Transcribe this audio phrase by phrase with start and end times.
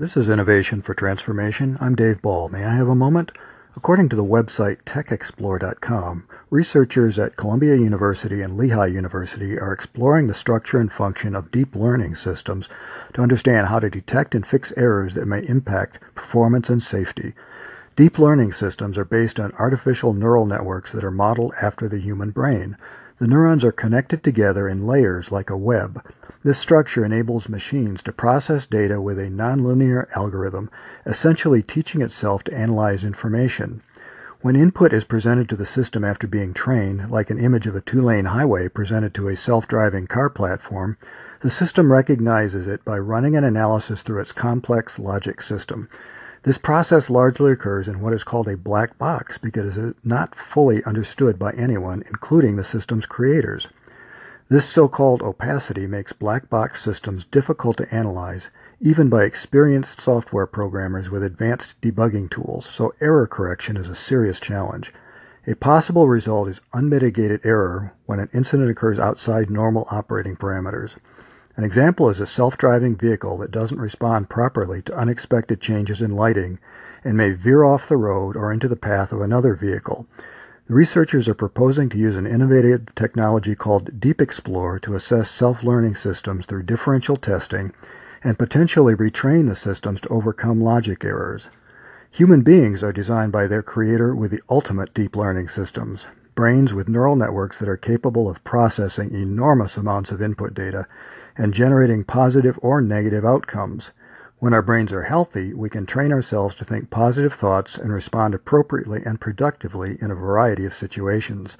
[0.00, 1.76] This is Innovation for Transformation.
[1.78, 2.48] I'm Dave Ball.
[2.48, 3.32] May I have a moment?
[3.76, 10.32] According to the website techxplore.com, researchers at Columbia University and Lehigh University are exploring the
[10.32, 12.66] structure and function of deep learning systems
[13.12, 17.34] to understand how to detect and fix errors that may impact performance and safety.
[17.96, 22.30] Deep learning systems are based on artificial neural networks that are modeled after the human
[22.30, 22.76] brain.
[23.18, 26.00] The neurons are connected together in layers like a web.
[26.44, 30.70] This structure enables machines to process data with a nonlinear algorithm,
[31.04, 33.82] essentially teaching itself to analyze information.
[34.40, 37.82] When input is presented to the system after being trained, like an image of a
[37.82, 40.96] two lane highway presented to a self driving car platform,
[41.40, 45.88] the system recognizes it by running an analysis through its complex logic system.
[46.42, 50.34] This process largely occurs in what is called a black box because it is not
[50.34, 53.68] fully understood by anyone, including the system's creators.
[54.48, 58.48] This so-called opacity makes black box systems difficult to analyze,
[58.80, 64.40] even by experienced software programmers with advanced debugging tools, so error correction is a serious
[64.40, 64.94] challenge.
[65.46, 70.96] A possible result is unmitigated error when an incident occurs outside normal operating parameters.
[71.56, 76.58] An example is a self-driving vehicle that doesn't respond properly to unexpected changes in lighting
[77.04, 80.06] and may veer off the road or into the path of another vehicle.
[80.68, 86.46] The researchers are proposing to use an innovative technology called DeepXplore to assess self-learning systems
[86.46, 87.72] through differential testing
[88.22, 91.48] and potentially retrain the systems to overcome logic errors.
[92.12, 96.88] Human beings are designed by their creator with the ultimate deep learning systems, brains with
[96.88, 100.86] neural networks that are capable of processing enormous amounts of input data
[101.36, 103.90] and generating positive or negative outcomes.
[104.38, 108.34] When our brains are healthy, we can train ourselves to think positive thoughts and respond
[108.34, 111.56] appropriately and productively in a variety of situations.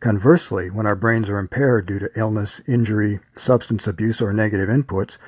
[0.00, 5.18] Conversely, when our brains are impaired due to illness, injury, substance abuse, or negative inputs,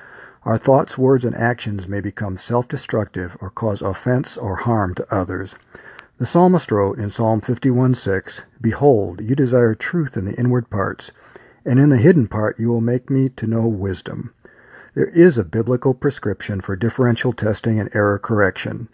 [0.45, 5.13] our thoughts, words, and actions may become self destructive or cause offense or harm to
[5.13, 5.55] others.
[6.19, 11.11] The psalmist wrote in Psalm 51:6, Behold, you desire truth in the inward parts,
[11.65, 14.31] and in the hidden part you will make me to know wisdom.
[14.93, 18.89] There is a biblical prescription for differential testing and error correction.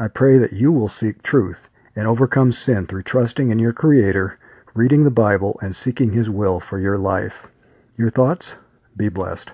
[0.00, 4.36] I pray that you will seek truth and overcome sin through trusting in your Creator,
[4.74, 7.46] reading the Bible, and seeking His will for your life.
[7.94, 8.56] Your thoughts?
[8.96, 9.52] Be blessed.